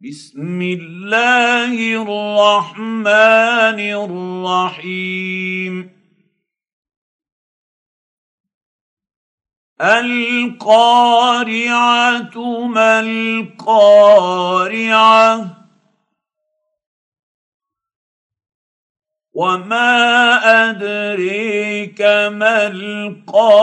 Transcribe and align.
بسم 0.00 0.60
الله 0.62 1.72
الرحمن 2.02 3.80
الرحيم. 4.76 5.90
القارعة 9.80 10.68
ما 12.66 13.00
القارعة؟ 13.00 13.86
وما 19.34 19.90
أدريك 20.70 22.00
ما 22.32 22.66
القارعة؟ 22.66 23.56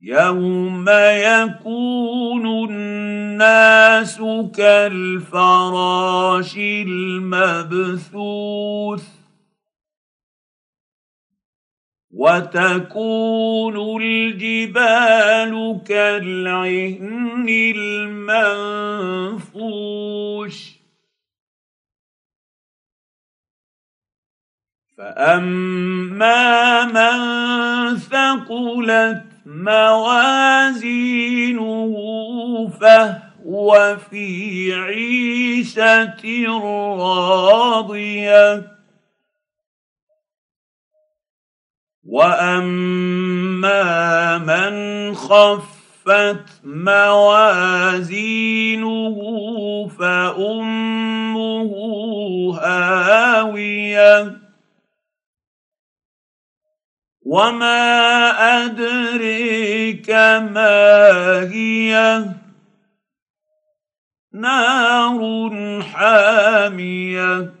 يوم 0.00 0.88
يكون 0.88 2.70
الناس 2.70 4.22
كالفراش 4.56 6.56
المبثوث 6.86 9.04
وتكون 12.10 14.02
الجبال 14.02 15.80
كالعهن 15.86 17.46
المنفوش 17.76 19.56
فاما 24.98 26.84
من 26.84 27.96
ثقلت 27.96 29.35
موازينه 29.46 31.06
فهو 32.80 33.96
في 34.10 34.74
عيشة 34.74 36.14
راضية. 36.98 38.62
وأما 42.04 43.78
من 44.38 45.14
خفت 45.14 46.44
موازينه 46.64 47.86
فأمه 49.98 51.72
هاوية. 52.62 54.45
وما 57.26 58.30
ادريك 58.64 60.10
ما 60.54 61.42
هي 61.50 62.24
نار 64.32 65.82
حاميه 65.82 67.52